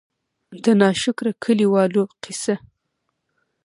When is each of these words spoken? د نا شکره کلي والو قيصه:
د 0.63 0.65
نا 0.79 0.89
شکره 1.03 1.31
کلي 1.43 1.67
والو 1.73 2.03
قيصه: 2.23 2.55